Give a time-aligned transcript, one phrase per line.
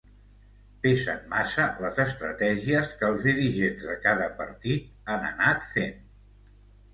[0.85, 6.03] Pesen massa les estratègies que els dirigents de cada partit han anat fent.